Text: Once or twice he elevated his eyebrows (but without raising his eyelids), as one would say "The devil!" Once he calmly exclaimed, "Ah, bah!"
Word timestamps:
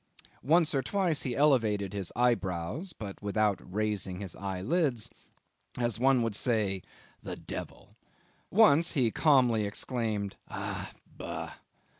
Once 0.41 0.73
or 0.73 0.81
twice 0.81 1.21
he 1.21 1.35
elevated 1.35 1.93
his 1.93 2.11
eyebrows 2.15 2.91
(but 2.91 3.21
without 3.21 3.59
raising 3.61 4.17
his 4.19 4.35
eyelids), 4.35 5.11
as 5.77 5.99
one 5.99 6.23
would 6.23 6.33
say 6.35 6.81
"The 7.21 7.35
devil!" 7.35 7.97
Once 8.49 8.93
he 8.93 9.11
calmly 9.11 9.63
exclaimed, 9.67 10.37
"Ah, 10.47 10.91
bah!" 11.05 11.53